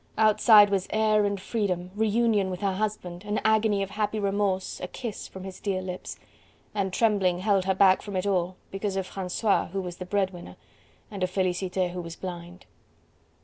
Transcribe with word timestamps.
Outside 0.17 0.71
was 0.71 0.87
air 0.89 1.25
and 1.25 1.39
freedom, 1.39 1.91
reunion 1.93 2.49
with 2.49 2.61
her 2.61 2.73
husband, 2.73 3.23
an 3.23 3.39
agony 3.45 3.83
of 3.83 3.91
happy 3.91 4.19
remorse, 4.19 4.79
a 4.79 4.87
kiss 4.87 5.27
from 5.27 5.43
his 5.43 5.59
dear 5.59 5.79
lips, 5.79 6.17
and 6.73 6.91
trembling 6.91 7.37
held 7.37 7.65
her 7.65 7.75
back 7.75 8.01
from 8.01 8.15
it 8.15 8.25
all, 8.25 8.55
because 8.71 8.95
of 8.95 9.05
Francois 9.05 9.67
who 9.67 9.79
was 9.79 9.97
the 9.97 10.05
bread 10.07 10.31
winner 10.31 10.55
and 11.11 11.21
of 11.21 11.29
Felicite 11.29 11.91
who 11.91 12.01
was 12.01 12.15
blind. 12.15 12.65